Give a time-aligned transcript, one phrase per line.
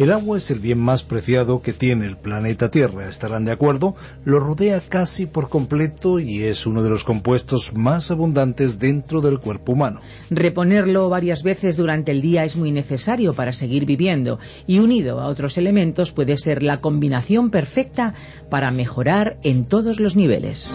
[0.00, 3.94] El agua es el bien más preciado que tiene el planeta Tierra, estarán de acuerdo,
[4.24, 9.40] lo rodea casi por completo y es uno de los compuestos más abundantes dentro del
[9.40, 10.00] cuerpo humano.
[10.30, 15.26] Reponerlo varias veces durante el día es muy necesario para seguir viviendo y unido a
[15.26, 18.14] otros elementos puede ser la combinación perfecta
[18.48, 20.74] para mejorar en todos los niveles.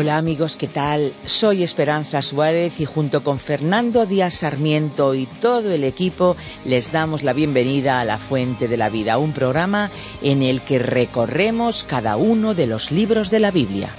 [0.00, 1.12] Hola amigos, ¿qué tal?
[1.24, 7.24] Soy Esperanza Suárez y junto con Fernando Díaz Sarmiento y todo el equipo les damos
[7.24, 9.90] la bienvenida a La Fuente de la Vida, un programa
[10.22, 13.90] en el que recorremos cada uno de los libros de la Biblia.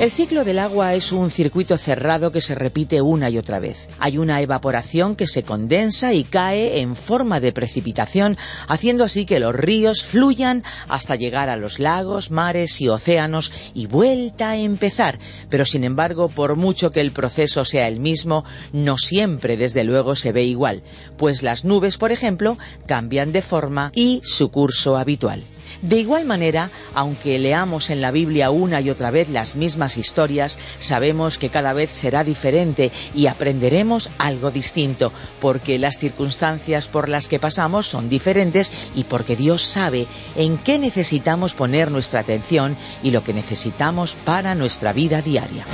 [0.00, 3.86] El ciclo del agua es un circuito cerrado que se repite una y otra vez.
[3.98, 9.40] Hay una evaporación que se condensa y cae en forma de precipitación, haciendo así que
[9.40, 15.18] los ríos fluyan hasta llegar a los lagos, mares y océanos y vuelta a empezar.
[15.50, 20.14] Pero sin embargo, por mucho que el proceso sea el mismo, no siempre desde luego
[20.14, 20.82] se ve igual,
[21.18, 25.44] pues las nubes, por ejemplo, cambian de forma y su curso habitual.
[25.82, 30.58] De igual manera, aunque leamos en la Biblia una y otra vez las mismas historias,
[30.78, 37.28] sabemos que cada vez será diferente y aprenderemos algo distinto, porque las circunstancias por las
[37.28, 43.10] que pasamos son diferentes y porque Dios sabe en qué necesitamos poner nuestra atención y
[43.10, 45.64] lo que necesitamos para nuestra vida diaria.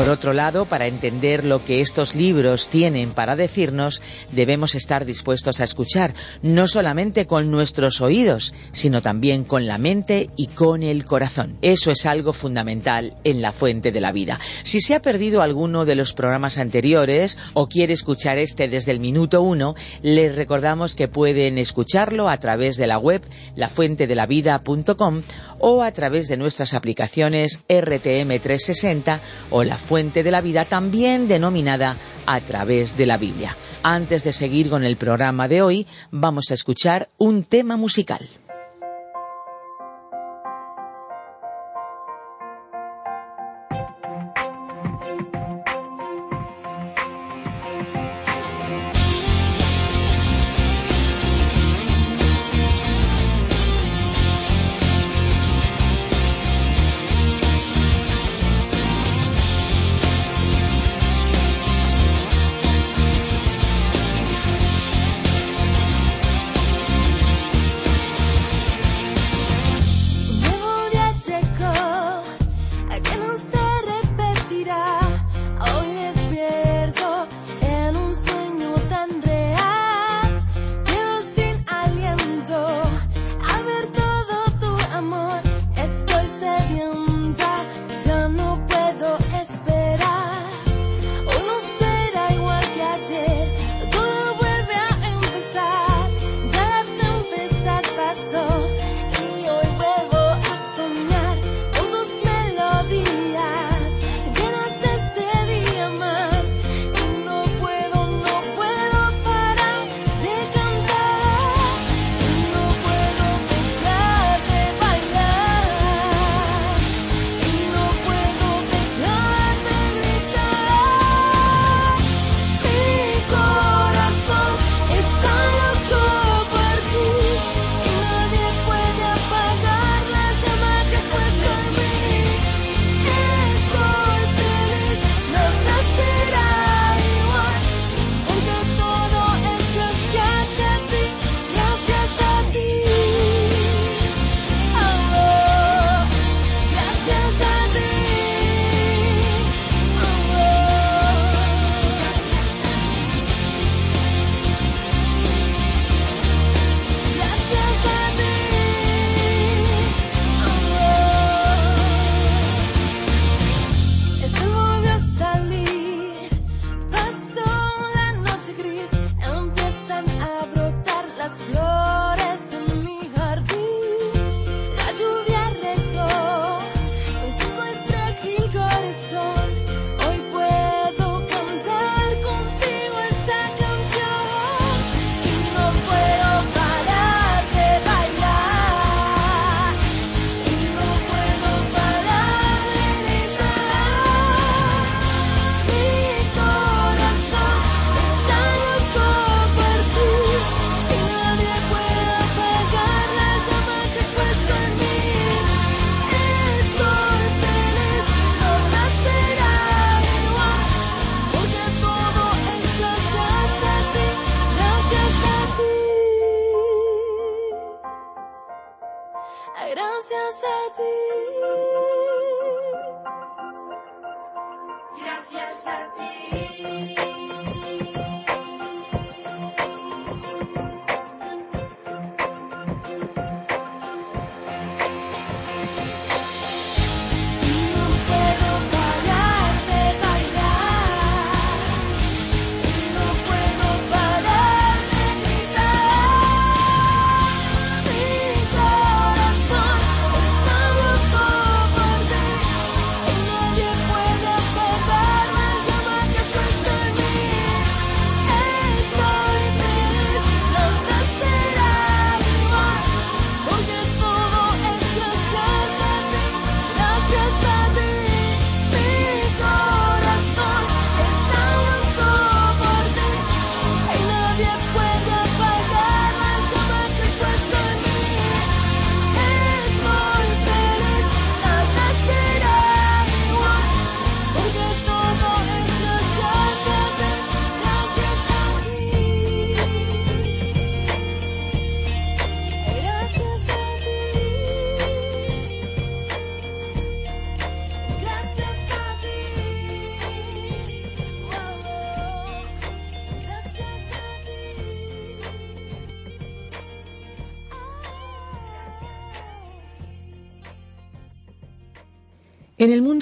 [0.00, 4.00] Por otro lado, para entender lo que estos libros tienen para decirnos,
[4.32, 10.30] debemos estar dispuestos a escuchar, no solamente con nuestros oídos, sino también con la mente
[10.38, 11.58] y con el corazón.
[11.60, 14.40] Eso es algo fundamental en la fuente de la vida.
[14.62, 19.00] Si se ha perdido alguno de los programas anteriores o quiere escuchar este desde el
[19.00, 23.20] minuto uno, les recordamos que pueden escucharlo a través de la web
[23.54, 25.20] lafuentedelavida.com
[25.58, 31.96] o a través de nuestras aplicaciones RTM360 o la fuente de la vida, también denominada
[32.24, 33.56] a través de la Biblia.
[33.82, 38.28] Antes de seguir con el programa de hoy, vamos a escuchar un tema musical.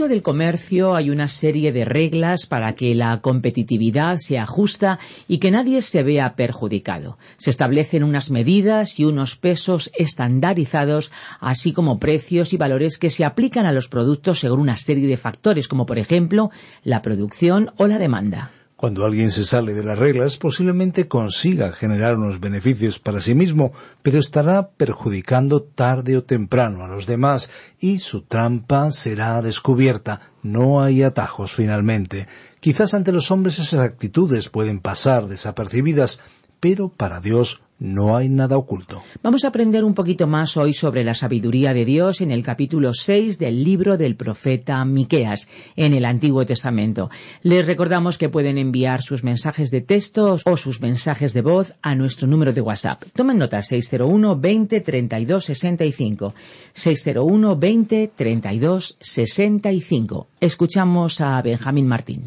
[0.08, 5.50] Del comercio hay una serie de reglas para que la competitividad sea justa y que
[5.50, 7.18] nadie se vea perjudicado.
[7.36, 13.26] Se establecen unas medidas y unos pesos estandarizados, así como precios y valores que se
[13.26, 16.50] aplican a los productos según una serie de factores, como por ejemplo
[16.84, 18.50] la producción o la demanda.
[18.78, 23.72] Cuando alguien se sale de las reglas, posiblemente consiga generar unos beneficios para sí mismo,
[24.02, 30.30] pero estará perjudicando tarde o temprano a los demás y su trampa será descubierta.
[30.44, 32.28] No hay atajos finalmente.
[32.60, 36.20] Quizás ante los hombres esas actitudes pueden pasar desapercibidas,
[36.60, 39.02] pero para Dios no hay nada oculto.
[39.22, 42.92] Vamos a aprender un poquito más hoy sobre la sabiduría de Dios en el capítulo
[42.92, 47.10] 6 del libro del profeta Miqueas en el Antiguo Testamento.
[47.42, 51.94] Les recordamos que pueden enviar sus mensajes de texto o sus mensajes de voz a
[51.94, 53.02] nuestro número de WhatsApp.
[53.14, 56.34] Tomen nota 601 20 32 65.
[56.72, 60.28] 601 20 32 65.
[60.40, 62.24] Escuchamos a Benjamín Martín.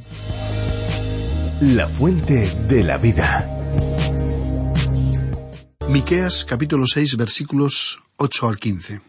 [1.62, 3.91] La fuente de la vida.
[5.92, 9.02] Miqueas capítulo 6 versículos 8 al 15.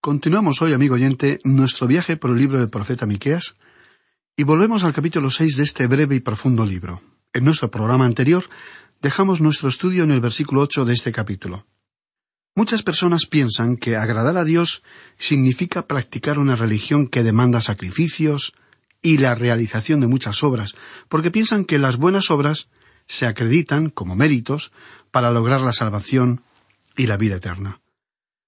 [0.00, 3.56] Continuamos hoy, amigo oyente, nuestro viaje por el libro del profeta Miqueas
[4.36, 7.02] y volvemos al capítulo 6 de este breve y profundo libro.
[7.32, 8.44] En nuestro programa anterior
[9.02, 11.66] dejamos nuestro estudio en el versículo 8 de este capítulo.
[12.54, 14.84] Muchas personas piensan que agradar a Dios
[15.18, 18.54] significa practicar una religión que demanda sacrificios
[19.02, 20.76] y la realización de muchas obras,
[21.08, 22.68] porque piensan que las buenas obras
[23.08, 24.70] se acreditan como méritos
[25.14, 26.42] para lograr la salvación
[26.96, 27.80] y la vida eterna.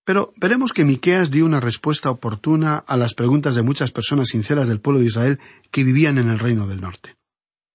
[0.05, 4.67] Pero veremos que Miqueas dio una respuesta oportuna a las preguntas de muchas personas sinceras
[4.67, 5.39] del pueblo de Israel
[5.71, 7.15] que vivían en el reino del norte.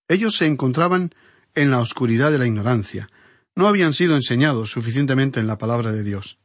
[0.09, 1.15] Ellos se encontraban
[1.55, 3.07] en la oscuridad de la ignorancia,
[3.55, 6.37] no habían sido enseñados suficientemente en la palabra de Dios.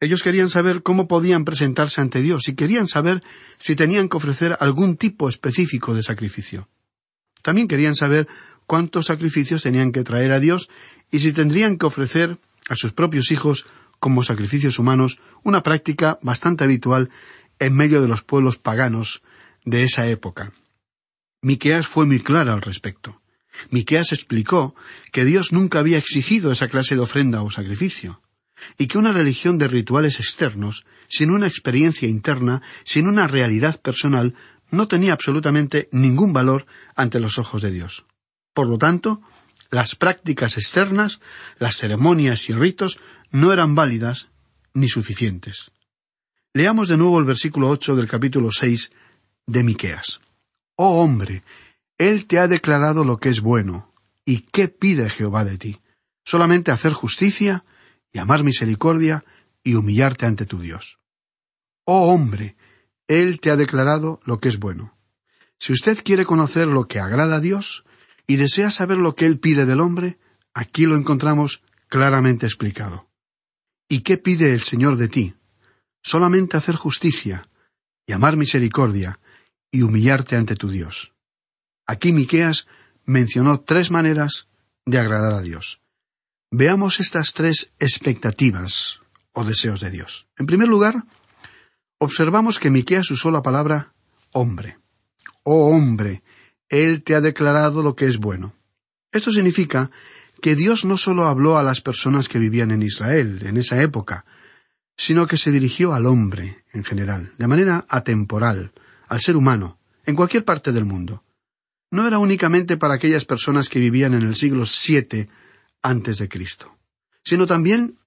[0.00, 3.22] Ellos querían saber cómo podían presentarse ante Dios y querían saber
[3.58, 6.70] si tenían que ofrecer algún tipo específico de sacrificio.
[7.42, 8.26] También querían saber
[8.66, 10.68] cuántos sacrificios tenían que traer a Dios
[11.10, 13.66] y si tendrían que ofrecer a sus propios hijos
[13.98, 17.10] como sacrificios humanos, una práctica bastante habitual
[17.58, 19.22] en medio de los pueblos paganos
[19.64, 20.52] de esa época.
[21.42, 23.20] Miqueas fue muy clara al respecto.
[23.70, 24.74] Miqueas explicó
[25.12, 28.20] que Dios nunca había exigido esa clase de ofrenda o sacrificio,
[28.78, 34.34] y que una religión de rituales externos, sin una experiencia interna, sin una realidad personal,
[34.70, 38.04] no tenía absolutamente ningún valor ante los ojos de Dios.
[38.56, 39.20] Por lo tanto,
[39.70, 41.20] las prácticas externas,
[41.58, 42.98] las ceremonias y ritos
[43.30, 44.28] no eran válidas
[44.72, 45.72] ni suficientes.
[46.54, 48.92] Leamos de nuevo el versículo ocho del capítulo seis
[49.46, 50.22] de Miqueas.
[50.74, 51.42] Oh hombre,
[51.98, 53.92] él te ha declarado lo que es bueno.
[54.24, 55.82] ¿Y qué pide Jehová de ti?
[56.24, 57.62] Solamente hacer justicia
[58.10, 59.22] y amar misericordia
[59.62, 60.98] y humillarte ante tu Dios.
[61.84, 62.56] Oh hombre,
[63.06, 64.96] él te ha declarado lo que es bueno.
[65.58, 67.84] Si usted quiere conocer lo que agrada a Dios,
[68.26, 70.18] y desea saber lo que Él pide del hombre,
[70.54, 73.08] aquí lo encontramos claramente explicado.
[73.88, 75.34] ¿Y qué pide el Señor de ti?
[76.02, 77.48] Solamente hacer justicia,
[78.06, 79.20] y amar misericordia,
[79.70, 81.12] y humillarte ante tu Dios.
[81.86, 82.66] Aquí Miqueas
[83.04, 84.48] mencionó tres maneras
[84.84, 85.80] de agradar a Dios.
[86.50, 89.00] Veamos estas tres expectativas
[89.32, 90.26] o deseos de Dios.
[90.36, 91.04] En primer lugar,
[91.98, 93.92] observamos que Miqueas usó la palabra
[94.32, 94.78] hombre.
[95.42, 96.22] Oh hombre,
[96.68, 98.54] él te ha declarado lo que es bueno.
[99.12, 99.90] Esto significa
[100.42, 104.24] que Dios no solo habló a las personas que vivían en Israel en esa época,
[104.96, 108.72] sino que se dirigió al hombre en general, de manera atemporal,
[109.08, 111.22] al ser humano, en cualquier parte del mundo.
[111.90, 115.28] No era únicamente para aquellas personas que vivían en el siglo VII
[115.82, 116.76] antes de Cristo,
[117.24, 117.98] sino también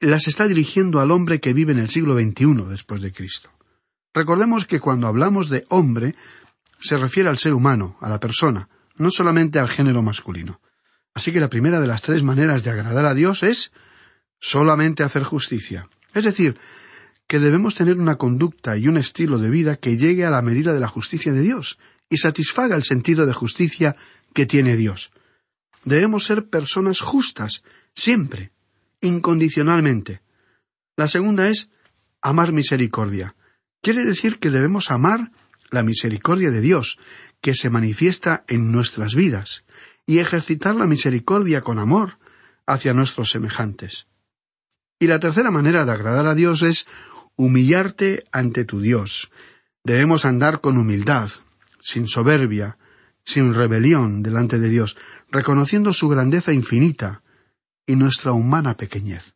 [0.00, 3.50] las está dirigiendo al hombre que vive en el siglo XXI después de Cristo.
[4.12, 6.14] Recordemos que cuando hablamos de hombre,
[6.84, 10.60] se refiere al ser humano, a la persona, no solamente al género masculino.
[11.14, 13.72] Así que la primera de las tres maneras de agradar a Dios es
[14.38, 15.88] solamente hacer justicia.
[16.12, 16.58] Es decir,
[17.26, 20.74] que debemos tener una conducta y un estilo de vida que llegue a la medida
[20.74, 21.78] de la justicia de Dios
[22.10, 23.96] y satisfaga el sentido de justicia
[24.34, 25.10] que tiene Dios.
[25.84, 27.62] Debemos ser personas justas,
[27.94, 28.52] siempre,
[29.00, 30.20] incondicionalmente.
[30.96, 31.70] La segunda es
[32.20, 33.36] amar misericordia.
[33.80, 35.30] Quiere decir que debemos amar
[35.74, 36.98] la misericordia de Dios,
[37.40, 39.64] que se manifiesta en nuestras vidas,
[40.06, 42.18] y ejercitar la misericordia con amor
[42.66, 44.06] hacia nuestros semejantes.
[44.98, 46.86] Y la tercera manera de agradar a Dios es
[47.36, 49.30] humillarte ante tu Dios.
[49.82, 51.30] Debemos andar con humildad,
[51.80, 52.78] sin soberbia,
[53.24, 54.96] sin rebelión delante de Dios,
[55.30, 57.22] reconociendo su grandeza infinita
[57.86, 59.34] y nuestra humana pequeñez.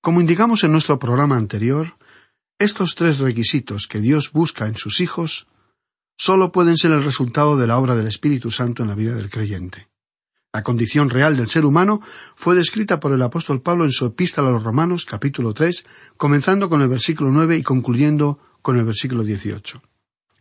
[0.00, 1.96] Como indicamos en nuestro programa anterior,
[2.58, 5.46] estos tres requisitos que Dios busca en sus hijos
[6.20, 9.30] sólo pueden ser el resultado de la obra del Espíritu Santo en la vida del
[9.30, 9.88] creyente.
[10.52, 12.02] La condición real del ser humano
[12.34, 15.86] fue descrita por el apóstol Pablo en su epístola a los Romanos, capítulo tres,
[16.18, 19.80] comenzando con el versículo nueve y concluyendo con el versículo dieciocho.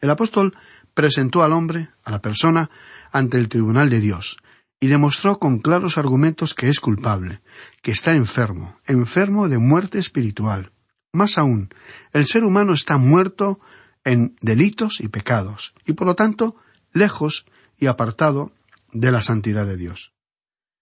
[0.01, 0.53] El apóstol
[0.93, 2.69] presentó al hombre, a la persona,
[3.13, 4.35] ante el tribunal de Dios,
[4.81, 7.39] y demostró con claros argumentos que es culpable,
[7.81, 10.73] que está enfermo, enfermo de muerte espiritual.
[11.13, 11.69] Más aún,
[12.11, 13.61] el ser humano está muerto
[14.03, 16.55] en delitos y pecados, y por lo tanto
[16.93, 17.45] lejos
[17.77, 18.51] y apartado
[18.91, 20.13] de la santidad de Dios.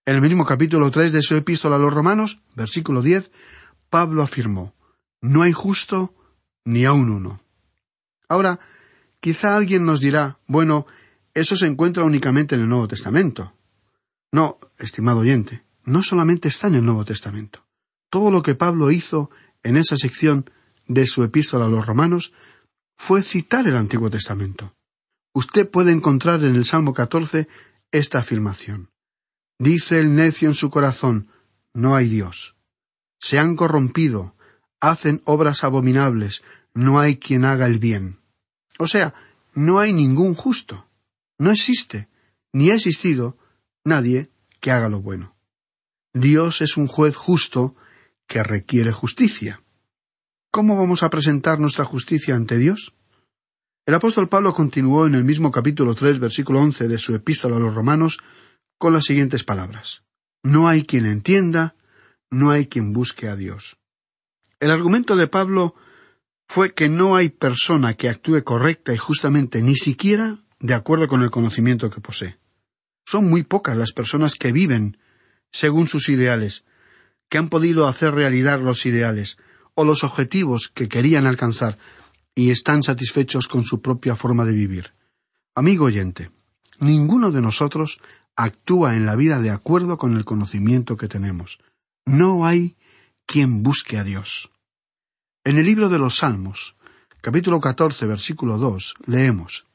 [0.05, 3.31] En el mismo capítulo tres de su epístola a los Romanos, versículo diez,
[3.89, 4.73] Pablo afirmó
[5.21, 6.13] No hay justo
[6.63, 7.41] ni aun uno.
[8.29, 8.59] Ahora,
[9.19, 10.85] quizá alguien nos dirá bueno,
[11.33, 13.53] eso se encuentra únicamente en el Nuevo Testamento.
[14.31, 17.65] No, estimado oyente, no solamente está en el Nuevo Testamento.
[18.09, 19.29] Todo lo que Pablo hizo
[19.63, 20.49] en esa sección
[20.87, 22.33] de su epístola a los Romanos
[22.97, 24.73] fue citar el Antiguo Testamento.
[25.33, 27.47] Usted puede encontrar en el Salmo 14
[27.91, 28.89] esta afirmación.
[29.59, 31.29] Dice el necio en su corazón,
[31.73, 32.55] no hay Dios.
[33.19, 34.35] Se han corrompido,
[34.79, 38.19] hacen obras abominables, no hay quien haga el bien.
[38.77, 39.13] O sea,
[39.53, 40.87] no hay ningún justo.
[41.39, 42.09] No existe,
[42.53, 43.37] ni ha existido,
[43.83, 45.35] nadie que haga lo bueno.
[46.13, 47.75] Dios es un juez justo
[48.27, 49.61] que requiere justicia.
[50.57, 52.95] ¿Cómo vamos a presentar nuestra justicia ante Dios?
[53.85, 57.59] El apóstol Pablo continuó en el mismo capítulo tres, versículo once de su epístola a
[57.59, 58.17] los romanos
[58.79, 60.01] con las siguientes palabras
[60.41, 61.75] No hay quien entienda,
[62.31, 63.77] no hay quien busque a Dios.
[64.59, 65.75] El argumento de Pablo
[66.47, 71.21] fue que no hay persona que actúe correcta y justamente ni siquiera de acuerdo con
[71.21, 72.39] el conocimiento que posee.
[73.05, 74.97] Son muy pocas las personas que viven
[75.51, 76.65] según sus ideales,
[77.29, 79.37] que han podido hacer realidad los ideales,
[79.79, 81.77] o los objetivos que querían alcanzar
[82.33, 84.93] y están satisfechos con su propia forma de vivir.
[85.53, 86.31] Amigo oyente,
[86.79, 87.99] ninguno de nosotros
[88.35, 91.59] actúa en la vida de acuerdo con el conocimiento que tenemos.
[92.07, 92.75] No hay
[93.27, 94.49] quien busque a Dios.
[95.43, 96.75] En el libro de los Salmos,
[97.21, 99.67] capítulo catorce, versículo dos, leemos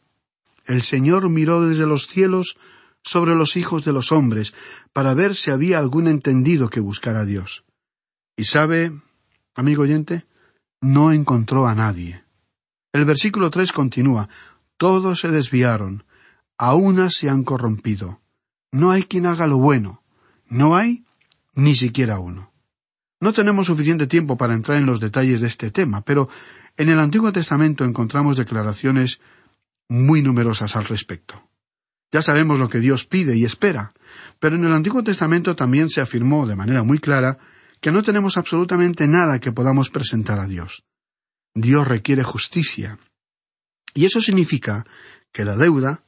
[0.66, 2.58] El Señor miró desde los cielos
[3.04, 4.52] sobre los hijos de los hombres
[4.92, 7.62] para ver si había algún entendido que buscara a Dios.
[8.36, 8.92] Y sabe,
[9.54, 10.24] Amigo oyente,
[10.80, 12.24] no encontró a nadie.
[12.92, 14.28] El versículo tres continúa
[14.76, 16.04] Todos se desviaron,
[16.58, 18.20] a unas se han corrompido.
[18.72, 20.02] No hay quien haga lo bueno.
[20.48, 21.04] No hay
[21.54, 22.50] ni siquiera uno.
[23.20, 26.28] No tenemos suficiente tiempo para entrar en los detalles de este tema, pero
[26.76, 29.20] en el Antiguo Testamento encontramos declaraciones
[29.88, 31.48] muy numerosas al respecto.
[32.10, 33.92] Ya sabemos lo que Dios pide y espera,
[34.38, 37.38] pero en el Antiguo Testamento también se afirmó de manera muy clara
[37.82, 40.84] que no tenemos absolutamente nada que podamos presentar a Dios.
[41.52, 42.98] Dios requiere justicia.
[43.92, 44.86] Y eso significa
[45.32, 46.04] que la deuda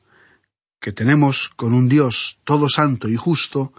[0.81, 3.73] que tenemos con un Dios todo santo y justo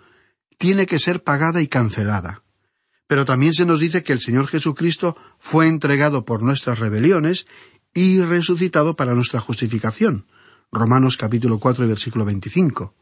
[0.57, 2.43] tiene que ser pagada y cancelada.
[3.07, 7.47] Pero también se nos dice que el Señor Jesucristo fue entregado por nuestras rebeliones
[7.93, 10.27] y resucitado para nuestra justificación.
[10.69, 12.93] Romanos capítulo 4 versículo 25.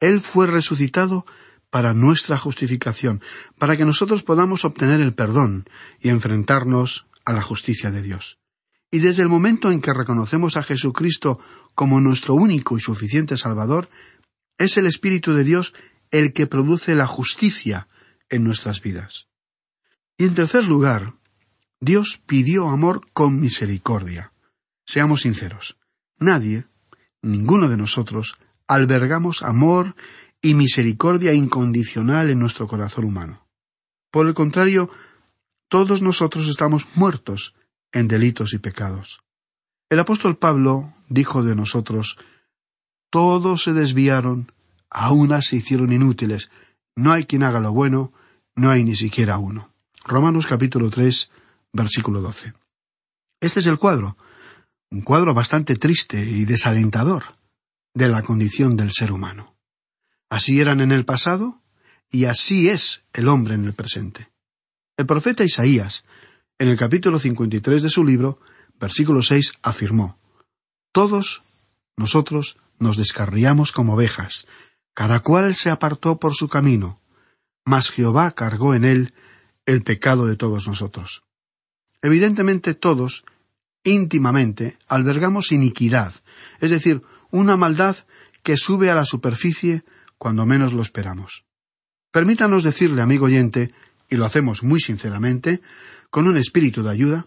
[0.00, 1.24] Él fue resucitado
[1.72, 3.22] para nuestra justificación,
[3.56, 5.64] para que nosotros podamos obtener el perdón
[6.00, 8.38] y enfrentarnos a la justicia de Dios.
[8.90, 11.40] Y desde el momento en que reconocemos a Jesucristo
[11.74, 13.88] como nuestro único y suficiente Salvador,
[14.58, 15.72] es el Espíritu de Dios
[16.10, 17.88] el que produce la justicia
[18.28, 19.28] en nuestras vidas.
[20.18, 21.14] Y en tercer lugar,
[21.80, 24.34] Dios pidió amor con misericordia.
[24.84, 25.78] Seamos sinceros,
[26.18, 26.66] nadie,
[27.22, 28.36] ninguno de nosotros,
[28.66, 29.96] albergamos amor
[30.42, 33.46] y misericordia incondicional en nuestro corazón humano.
[34.10, 34.90] Por el contrario,
[35.68, 37.54] todos nosotros estamos muertos
[37.92, 39.22] en delitos y pecados.
[39.88, 42.18] El apóstol Pablo dijo de nosotros,
[43.08, 44.52] todos se desviaron,
[44.90, 46.50] a unas se hicieron inútiles,
[46.96, 48.12] no hay quien haga lo bueno,
[48.56, 49.70] no hay ni siquiera uno.
[50.04, 51.30] Romanos capítulo 3,
[51.72, 52.52] versículo 12.
[53.40, 54.16] Este es el cuadro,
[54.90, 57.22] un cuadro bastante triste y desalentador
[57.94, 59.51] de la condición del ser humano.
[60.32, 61.60] Así eran en el pasado
[62.10, 64.30] y así es el hombre en el presente.
[64.96, 66.06] El profeta Isaías,
[66.58, 68.40] en el capítulo 53 de su libro,
[68.80, 70.18] versículo 6, afirmó,
[70.90, 71.42] Todos
[71.98, 74.46] nosotros nos descarriamos como ovejas,
[74.94, 76.98] cada cual se apartó por su camino,
[77.66, 79.12] mas Jehová cargó en él
[79.66, 81.24] el pecado de todos nosotros.
[82.00, 83.26] Evidentemente todos,
[83.84, 86.14] íntimamente, albergamos iniquidad,
[86.58, 87.96] es decir, una maldad
[88.42, 89.84] que sube a la superficie
[90.22, 91.44] cuando menos lo esperamos.
[92.12, 93.72] Permítanos decirle, amigo oyente,
[94.08, 95.60] y lo hacemos muy sinceramente,
[96.10, 97.26] con un espíritu de ayuda,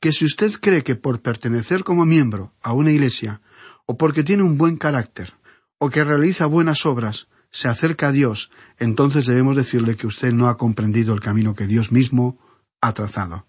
[0.00, 3.42] que si usted cree que por pertenecer como miembro a una iglesia,
[3.86, 5.34] o porque tiene un buen carácter,
[5.78, 10.48] o que realiza buenas obras, se acerca a Dios, entonces debemos decirle que usted no
[10.48, 12.40] ha comprendido el camino que Dios mismo
[12.80, 13.46] ha trazado.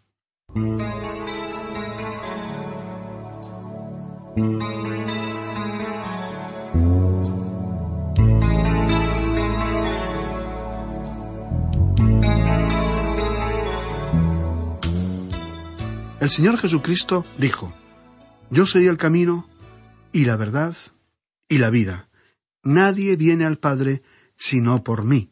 [16.24, 17.74] El Señor Jesucristo dijo,
[18.50, 19.46] Yo soy el camino
[20.14, 20.74] y la verdad
[21.50, 22.08] y la vida.
[22.64, 24.04] Nadie viene al Padre
[24.38, 25.32] sino por mí.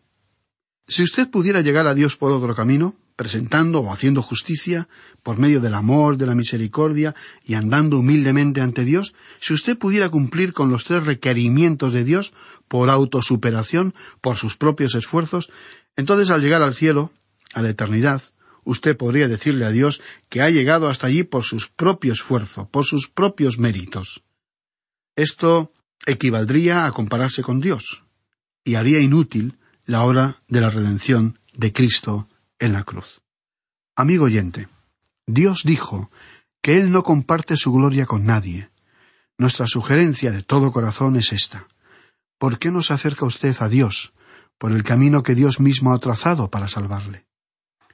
[0.89, 4.89] Si usted pudiera llegar a Dios por otro camino, presentando o haciendo justicia,
[5.23, 10.09] por medio del amor, de la misericordia y andando humildemente ante Dios, si usted pudiera
[10.09, 12.33] cumplir con los tres requerimientos de Dios,
[12.67, 15.49] por autosuperación, por sus propios esfuerzos,
[15.95, 17.13] entonces al llegar al cielo,
[17.53, 18.21] a la eternidad,
[18.63, 22.85] usted podría decirle a Dios que ha llegado hasta allí por su propio esfuerzo, por
[22.85, 24.23] sus propios méritos.
[25.15, 25.73] Esto
[26.05, 28.03] equivaldría a compararse con Dios
[28.63, 32.27] y haría inútil la hora de la redención de Cristo
[32.59, 33.21] en la cruz.
[33.95, 34.67] Amigo oyente,
[35.27, 36.11] Dios dijo
[36.61, 38.69] que Él no comparte su gloria con nadie.
[39.37, 41.67] Nuestra sugerencia de todo corazón es esta.
[42.37, 44.13] ¿Por qué no se acerca usted a Dios
[44.57, 47.25] por el camino que Dios mismo ha trazado para salvarle?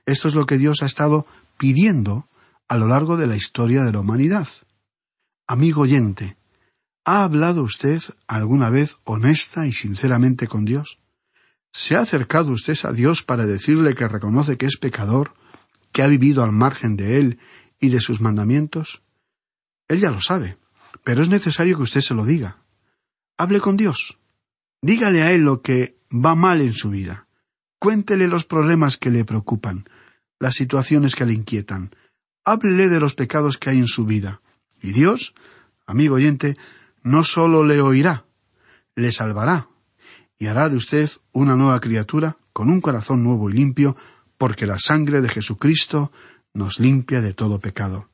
[0.08, 2.30] Esto es lo que Dios ha estado pidiendo
[2.70, 4.48] a lo largo de la historia de la humanidad.
[5.46, 6.38] Amigo oyente,
[7.04, 11.00] ¿ha hablado usted alguna vez honesta y sinceramente con Dios?
[11.74, 15.34] ¿Se ha acercado usted a Dios para decirle que reconoce que es pecador,
[15.92, 17.40] que ha vivido al margen de Él
[17.78, 19.02] y de sus mandamientos?
[19.90, 20.58] Él ya lo sabe,
[21.04, 22.64] pero es necesario que usted se lo diga.
[23.38, 24.18] Hable con Dios.
[24.82, 27.28] Dígale a Él lo que va mal en su vida.
[27.78, 29.86] Cuéntele los problemas que le preocupan
[30.40, 31.92] las situaciones que le inquietan.
[32.46, 34.42] Háblele de los pecados que hay en su vida.
[34.82, 35.36] Y Dios,
[35.86, 36.58] amigo oyente,
[37.04, 38.26] no sólo le oirá,
[38.96, 39.70] le salvará
[40.40, 43.96] y hará de usted una nueva criatura con un corazón nuevo y limpio,
[44.38, 46.12] porque la sangre de Jesucristo
[46.54, 48.10] nos limpia de todo pecado.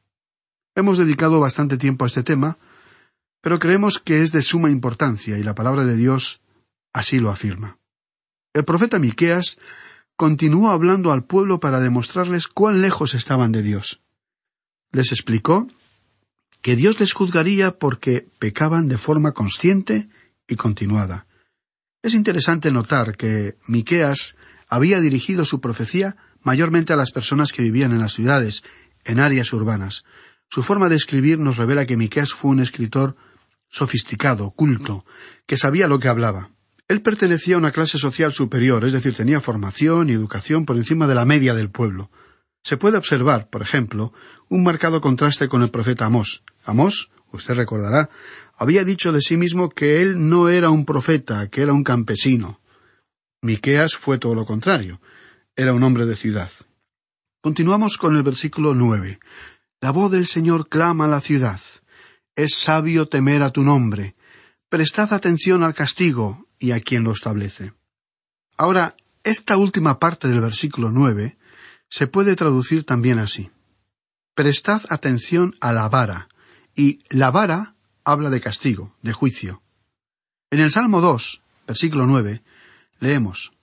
[0.76, 2.58] Hemos dedicado bastante tiempo a este tema,
[3.42, 6.42] pero creemos que es de suma importancia y la palabra de Dios
[6.94, 7.78] así lo afirma.
[8.54, 9.60] El profeta Miqueas
[10.16, 14.02] continuó hablando al pueblo para demostrarles cuán lejos estaban de Dios.
[14.92, 15.68] Les explicó
[16.62, 20.10] que Dios les juzgaría porque pecaban de forma consciente
[20.48, 21.26] y continuada.
[22.02, 24.36] Es interesante notar que Miqueas
[24.70, 28.64] había dirigido su profecía mayormente a las personas que vivían en las ciudades,
[29.06, 30.04] en áreas urbanas.
[30.50, 33.16] Su forma de escribir nos revela que Miqueas fue un escritor
[33.70, 35.06] sofisticado, culto,
[35.48, 36.52] que sabía lo que hablaba.
[36.94, 41.08] Él pertenecía a una clase social superior, es decir, tenía formación y educación por encima
[41.08, 42.12] de la media del pueblo.
[42.64, 44.14] Se puede observar, por ejemplo,
[44.48, 46.44] un marcado contraste con el profeta Amós.
[46.66, 48.12] Amós, usted recordará,
[48.56, 52.62] había dicho de sí mismo que él no era un profeta, que era un campesino.
[53.42, 55.02] Miqueas fue todo lo contrario.
[55.56, 56.52] Era un hombre de ciudad.
[57.42, 59.18] Continuamos con el versículo nueve.
[59.82, 61.60] La voz del Señor clama a la ciudad.
[62.36, 64.14] Es sabio temer a tu nombre.
[64.70, 67.74] Prestad atención al castigo y a quien lo establece.
[68.58, 71.38] Ahora, esta última parte del versículo nueve
[71.90, 73.52] se puede traducir también así.
[74.36, 76.28] Prestad atención a la vara,
[76.76, 79.62] y la vara habla de castigo, de juicio.
[80.50, 82.44] En el Salmo 2, versículo 9,
[83.00, 83.54] leemos,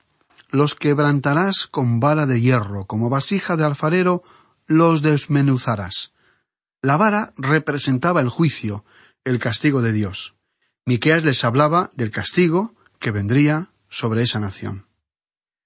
[0.50, 4.22] Los quebrantarás con vara de hierro, como vasija de alfarero,
[4.66, 6.12] los desmenuzarás.
[6.82, 8.84] La vara representaba el juicio,
[9.24, 10.34] el castigo de Dios.
[10.86, 14.86] Miqueas les hablaba del castigo que vendría sobre esa nación.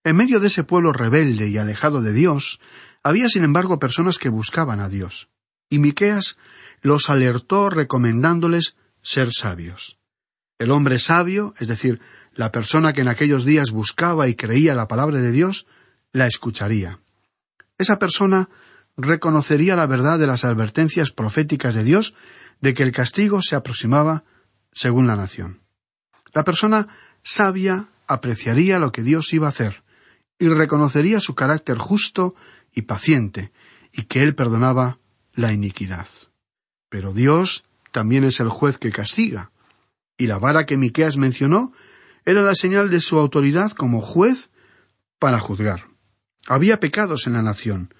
[0.04, 2.60] En medio de ese pueblo rebelde y alejado de Dios,
[3.02, 5.28] había sin embargo personas que buscaban a Dios.
[5.68, 6.36] Y Miqueas
[6.80, 9.98] los alertó recomendándoles ser sabios.
[10.58, 12.00] El hombre sabio, es decir,
[12.34, 15.66] la persona que en aquellos días buscaba y creía la palabra de Dios,
[16.12, 17.00] la escucharía.
[17.78, 18.48] Esa persona
[18.96, 22.14] reconocería la verdad de las advertencias proféticas de Dios
[22.60, 24.24] de que el castigo se aproximaba
[24.72, 25.60] según la nación.
[26.32, 26.88] La persona
[27.24, 29.82] sabia apreciaría lo que Dios iba a hacer
[30.38, 32.34] y reconocería su carácter justo
[32.72, 33.52] y paciente
[33.92, 34.98] y que Él perdonaba
[35.32, 36.06] la iniquidad.
[36.88, 39.50] Pero Dios también es el juez que castiga,
[40.16, 41.72] y la vara que Miqueas mencionó
[42.24, 44.50] era la señal de su autoridad como juez
[45.18, 45.88] para juzgar.
[46.46, 47.94] Había pecados en la nación,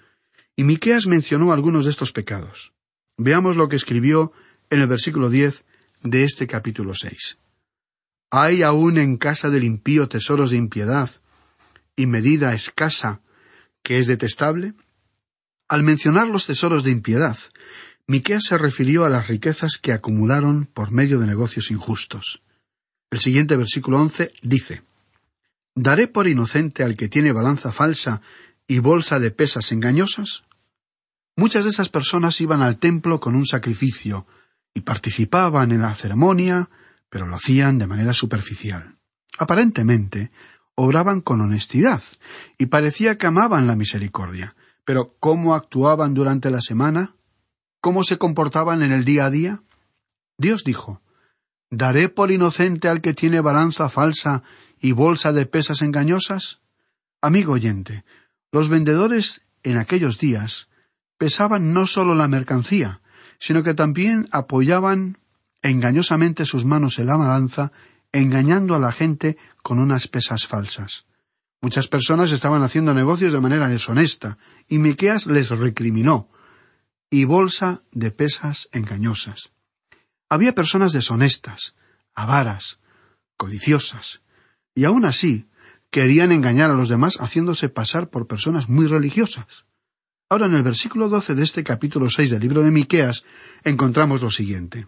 [0.55, 2.73] y Miqueas mencionó algunos de estos pecados.
[3.17, 4.31] Veamos lo que escribió
[4.69, 5.65] en el versículo diez
[6.03, 7.37] de este capítulo seis.
[8.31, 11.09] Hay aún en casa del impío tesoros de impiedad
[11.95, 13.21] y medida escasa
[13.83, 14.73] que es detestable?
[15.67, 17.37] Al mencionar los tesoros de impiedad,
[18.07, 22.41] Miqueas se refirió a las riquezas que acumularon por medio de negocios injustos.
[23.11, 24.83] El siguiente versículo once dice
[25.75, 28.21] ¿Daré por inocente al que tiene balanza falsa
[28.67, 30.43] y bolsa de pesas engañosas?
[31.35, 34.25] Muchas de esas personas iban al templo con un sacrificio
[34.73, 36.69] y participaban en la ceremonia,
[37.09, 38.97] pero lo hacían de manera superficial.
[39.37, 40.31] Aparentemente,
[40.75, 42.01] obraban con honestidad
[42.57, 44.55] y parecía que amaban la misericordia.
[44.83, 47.15] Pero ¿cómo actuaban durante la semana?
[47.81, 49.63] ¿Cómo se comportaban en el día a día?
[50.37, 51.01] Dios dijo,
[51.71, 54.43] ¿Daré por inocente al que tiene balanza falsa
[54.79, 56.61] y bolsa de pesas engañosas?
[57.21, 58.05] Amigo oyente,
[58.51, 60.69] los vendedores en aquellos días
[61.17, 63.01] pesaban no sólo la mercancía,
[63.39, 65.17] sino que también apoyaban
[65.69, 67.71] engañosamente sus manos en la balanza,
[68.11, 71.05] engañando a la gente con unas pesas falsas.
[71.61, 76.29] Muchas personas estaban haciendo negocios de manera deshonesta, y Miqueas les recriminó.
[77.09, 79.51] Y bolsa de pesas engañosas.
[80.29, 81.75] Había personas deshonestas,
[82.13, 82.79] avaras,
[83.37, 84.21] codiciosas,
[84.75, 85.47] y aun así
[85.89, 89.65] querían engañar a los demás haciéndose pasar por personas muy religiosas.
[90.29, 93.23] Ahora en el versículo doce de este capítulo seis del libro de Miqueas
[93.63, 94.87] encontramos lo siguiente.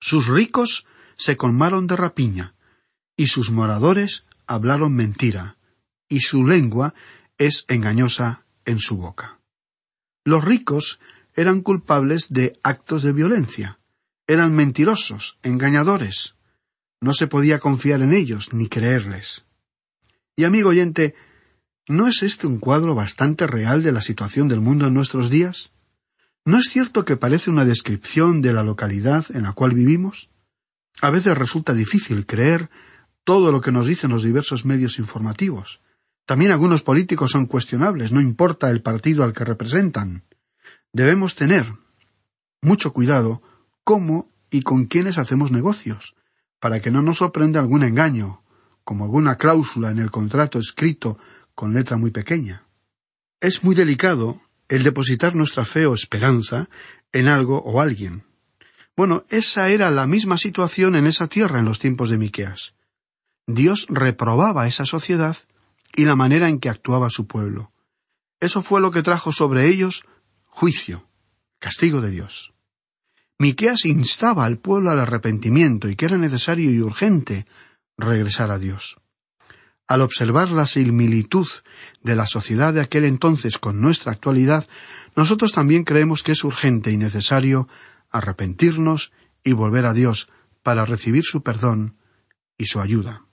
[0.00, 2.54] Sus ricos se colmaron de rapiña,
[3.16, 5.56] y sus moradores hablaron mentira,
[6.08, 6.94] y su lengua
[7.36, 9.40] es engañosa en su boca.
[10.24, 11.00] Los ricos
[11.34, 13.78] eran culpables de actos de violencia,
[14.26, 16.34] eran mentirosos, engañadores.
[17.00, 19.44] No se podía confiar en ellos ni creerles.
[20.36, 21.14] Y amigo oyente,
[21.88, 25.72] ¿no es este un cuadro bastante real de la situación del mundo en nuestros días?
[26.48, 30.30] ¿No es cierto que parece una descripción de la localidad en la cual vivimos?
[31.02, 32.70] A veces resulta difícil creer
[33.22, 35.82] todo lo que nos dicen los diversos medios informativos.
[36.24, 40.24] También algunos políticos son cuestionables, no importa el partido al que representan.
[40.90, 41.70] Debemos tener
[42.62, 43.42] mucho cuidado
[43.84, 46.16] cómo y con quiénes hacemos negocios,
[46.60, 48.42] para que no nos sorprenda algún engaño,
[48.84, 51.18] como alguna cláusula en el contrato escrito
[51.54, 52.66] con letra muy pequeña.
[53.38, 56.68] Es muy delicado el depositar nuestra fe o esperanza
[57.12, 58.24] en algo o alguien.
[58.96, 62.74] Bueno, esa era la misma situación en esa tierra en los tiempos de Miqueas.
[63.46, 65.36] Dios reprobaba esa sociedad
[65.94, 67.72] y la manera en que actuaba su pueblo.
[68.40, 70.04] Eso fue lo que trajo sobre ellos
[70.44, 71.08] juicio,
[71.58, 72.52] castigo de Dios.
[73.38, 77.46] Miqueas instaba al pueblo al arrepentimiento y que era necesario y urgente
[77.96, 78.96] regresar a Dios.
[79.88, 81.48] Al observar la similitud
[82.02, 84.68] de la sociedad de aquel entonces con nuestra actualidad,
[85.16, 87.68] nosotros también creemos que es urgente y necesario
[88.10, 90.28] arrepentirnos y volver a Dios
[90.62, 91.96] para recibir su perdón
[92.58, 93.24] y su ayuda.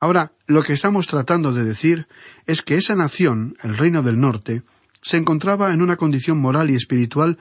[0.00, 2.06] Ahora, lo que estamos tratando de decir
[2.46, 4.62] es que esa nación, el reino del norte,
[5.02, 7.38] se encontraba en una condición moral y espiritual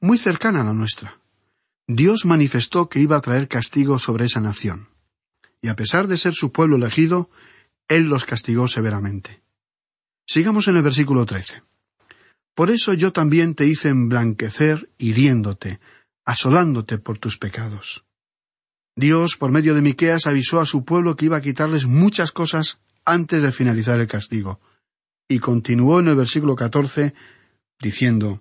[0.00, 1.20] muy cercana a la nuestra.
[1.86, 4.88] Dios manifestó que iba a traer castigo sobre esa nación.
[5.60, 7.30] Y a pesar de ser su pueblo elegido,
[7.88, 9.42] Él los castigó severamente.
[10.26, 11.62] Sigamos en el versículo trece.
[12.54, 15.80] Por eso yo también te hice emblanquecer hiriéndote,
[16.24, 18.04] asolándote por tus pecados.
[18.96, 22.80] Dios, por medio de Miqueas, avisó a su pueblo que iba a quitarles muchas cosas
[23.04, 24.60] antes de finalizar el castigo.
[25.28, 27.14] Y continuó en el versículo catorce
[27.80, 28.40] diciendo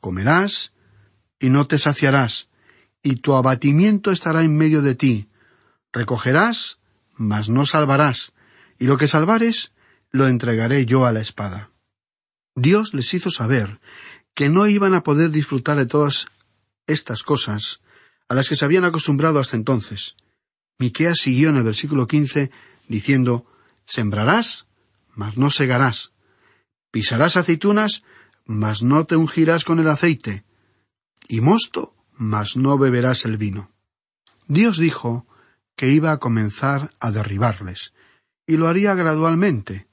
[0.00, 0.74] comerás
[1.40, 2.48] y no te saciarás,
[3.02, 5.28] y tu abatimiento estará en medio de ti.
[5.92, 6.78] Recogerás,
[7.16, 8.32] mas no salvarás,
[8.78, 9.72] y lo que salvares,
[10.10, 11.70] lo entregaré yo a la espada.
[12.54, 13.80] Dios les hizo saber
[14.34, 16.26] que no iban a poder disfrutar de todas
[16.86, 17.80] estas cosas
[18.28, 20.16] a las que se habían acostumbrado hasta entonces.
[20.78, 22.50] Miqueas siguió en el versículo quince
[22.88, 23.46] diciendo
[23.86, 24.66] Sembrarás,
[25.14, 26.12] mas no segarás.
[26.90, 28.02] Pisarás aceitunas,
[28.44, 30.44] mas no te ungirás con el aceite.
[31.28, 33.70] Y mosto, mas no beberás el vino.
[34.48, 35.26] Dios dijo
[35.76, 37.92] que iba a comenzar a derribarles,
[38.46, 39.86] y lo haría gradualmente.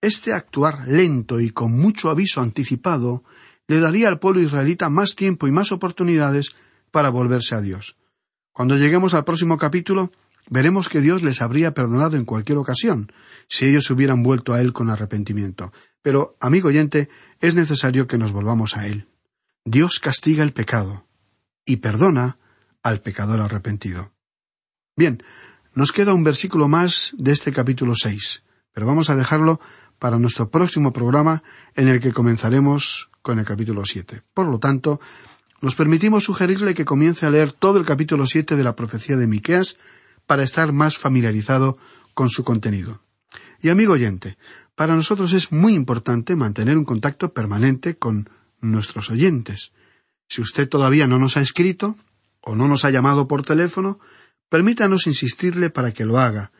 [0.00, 3.24] Este actuar lento y con mucho aviso anticipado
[3.66, 6.54] le daría al pueblo israelita más tiempo y más oportunidades
[6.90, 7.96] para volverse a Dios.
[8.52, 10.10] Cuando lleguemos al próximo capítulo,
[10.48, 13.12] veremos que Dios les habría perdonado en cualquier ocasión,
[13.48, 15.72] si ellos hubieran vuelto a Él con arrepentimiento.
[16.02, 17.08] Pero, amigo oyente,
[17.40, 19.06] es necesario que nos volvamos a Él.
[19.64, 21.04] Dios castiga el pecado
[21.66, 22.38] y perdona
[22.82, 24.12] al pecador arrepentido.
[24.96, 25.22] Bien,
[25.78, 28.42] nos queda un versículo más de este capítulo seis,
[28.74, 29.60] pero vamos a dejarlo
[30.00, 31.44] para nuestro próximo programa
[31.76, 34.22] en el que comenzaremos con el capítulo siete.
[34.34, 34.98] Por lo tanto,
[35.60, 39.28] nos permitimos sugerirle que comience a leer todo el capítulo siete de la profecía de
[39.28, 39.76] Miqueas
[40.26, 41.78] para estar más familiarizado
[42.12, 43.00] con su contenido.
[43.62, 44.36] Y amigo oyente,
[44.74, 48.28] para nosotros es muy importante mantener un contacto permanente con
[48.60, 49.70] nuestros oyentes.
[50.28, 51.94] Si usted todavía no nos ha escrito
[52.40, 54.00] o no nos ha llamado por teléfono,
[54.48, 56.52] permítanos insistirle para que lo haga,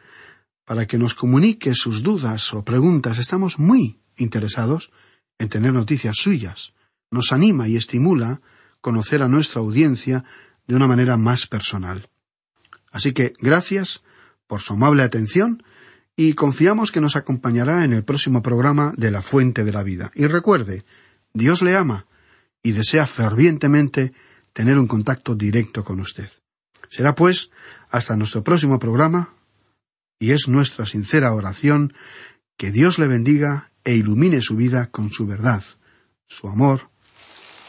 [0.64, 3.18] para que nos comunique sus dudas o preguntas.
[3.18, 4.90] Estamos muy interesados
[5.38, 6.74] en tener noticias suyas.
[7.10, 8.40] Nos anima y estimula
[8.80, 10.24] conocer a nuestra audiencia
[10.66, 12.08] de una manera más personal.
[12.90, 14.02] Así que gracias
[14.46, 15.62] por su amable atención
[16.16, 20.10] y confiamos que nos acompañará en el próximo programa de La Fuente de la Vida.
[20.14, 20.84] Y recuerde,
[21.32, 22.06] Dios le ama
[22.62, 24.12] y desea fervientemente
[24.52, 26.28] tener un contacto directo con usted.
[26.90, 27.50] Será pues
[27.90, 29.28] hasta nuestro próximo programa
[30.18, 31.92] y es nuestra sincera oración
[32.56, 35.62] que Dios le bendiga e ilumine su vida con su verdad,
[36.26, 36.90] su amor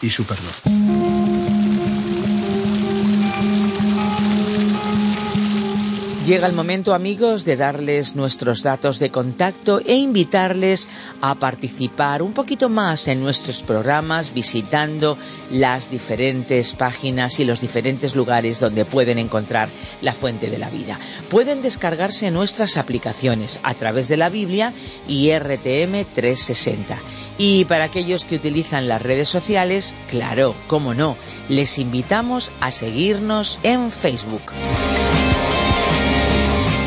[0.02, 1.39] y su perdón.
[6.30, 10.88] Llega el momento, amigos, de darles nuestros datos de contacto e invitarles
[11.22, 15.18] a participar un poquito más en nuestros programas visitando
[15.50, 19.70] las diferentes páginas y los diferentes lugares donde pueden encontrar
[20.04, 21.00] la fuente de la vida.
[21.32, 24.72] Pueden descargarse nuestras aplicaciones a través de la Biblia
[25.08, 26.96] y RTM 360.
[27.40, 33.58] Y para aquellos que utilizan las redes sociales, claro, cómo no, les invitamos a seguirnos
[33.64, 34.44] en Facebook.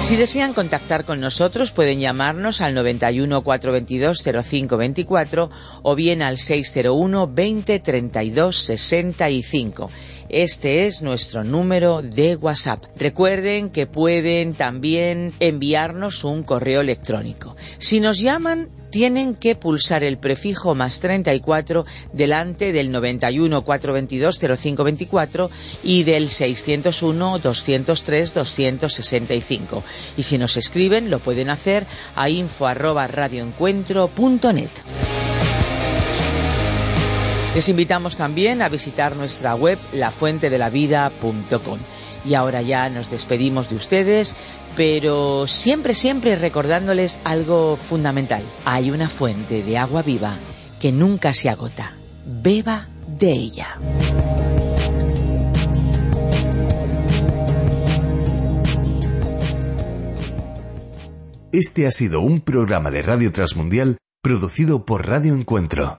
[0.03, 5.51] Si desean contactar con nosotros pueden llamarnos al 91 422 0524
[5.83, 9.91] o bien al 601 20 32 65.
[10.29, 12.85] Este es nuestro número de WhatsApp.
[12.97, 17.57] Recuerden que pueden también enviarnos un correo electrónico.
[17.79, 25.51] Si nos llaman, tienen que pulsar el prefijo más 34 delante del 91 422 0524
[25.83, 29.85] y del 601 203 265.
[30.17, 33.09] Y si nos escriben, lo pueden hacer a info arroba.
[37.55, 41.79] Les invitamos también a visitar nuestra web lafuentedelavida.com.
[42.25, 44.37] Y ahora ya nos despedimos de ustedes,
[44.75, 48.43] pero siempre, siempre recordándoles algo fundamental.
[48.65, 50.37] Hay una fuente de agua viva
[50.81, 51.95] que nunca se agota.
[52.25, 52.89] Beba
[53.19, 53.77] de ella.
[61.53, 65.99] Este ha sido un programa de Radio Transmundial producido por Radio Encuentro